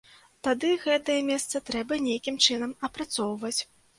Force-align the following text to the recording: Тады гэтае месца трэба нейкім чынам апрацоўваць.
Тады 0.45 0.69
гэтае 0.85 1.17
месца 1.27 1.61
трэба 1.69 1.99
нейкім 2.07 2.41
чынам 2.47 2.73
апрацоўваць. 2.87 3.55